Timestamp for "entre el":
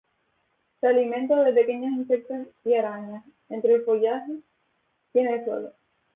3.49-3.83